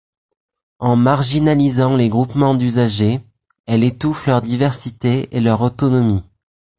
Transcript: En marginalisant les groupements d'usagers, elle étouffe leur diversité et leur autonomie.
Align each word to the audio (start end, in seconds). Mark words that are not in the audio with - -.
En 0.79 0.95
marginalisant 0.95 1.95
les 1.95 2.09
groupements 2.09 2.55
d'usagers, 2.55 3.21
elle 3.67 3.83
étouffe 3.83 4.25
leur 4.25 4.41
diversité 4.41 5.29
et 5.31 5.39
leur 5.39 5.61
autonomie. 5.61 6.23